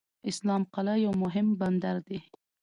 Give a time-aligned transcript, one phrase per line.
[0.31, 2.19] اسلام قلعه یو مهم بندر دی.